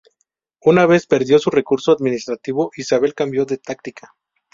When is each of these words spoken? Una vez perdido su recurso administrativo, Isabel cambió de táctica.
Una 0.63 0.87
vez 0.87 1.05
perdido 1.05 1.37
su 1.37 1.51
recurso 1.51 1.91
administrativo, 1.91 2.71
Isabel 2.75 3.13
cambió 3.13 3.45
de 3.45 3.59
táctica. 3.59 4.15